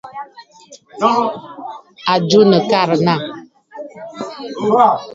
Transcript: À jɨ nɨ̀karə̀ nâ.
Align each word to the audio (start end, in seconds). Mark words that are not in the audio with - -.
À 2.11 2.13
jɨ 2.29 2.41
nɨ̀karə̀ 2.49 2.99
nâ. 3.05 3.15